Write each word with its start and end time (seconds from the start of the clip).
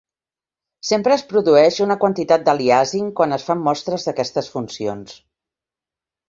Sempre 0.91 1.13
es 1.17 1.23
produeix 1.33 1.77
una 1.85 1.97
quantitat 2.03 2.47
d'aliàsing 2.47 3.11
quan 3.21 3.37
es 3.37 3.45
fan 3.51 3.63
mostres 3.69 4.07
d'aquestes 4.09 4.51
funcions. 4.57 5.17